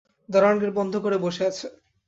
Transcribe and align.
দারোয়ান 0.29 0.57
গেট 0.61 0.71
বন্ধ 0.75 0.93
করে 1.03 1.17
বসে 1.17 1.43
আছে। 1.47 1.67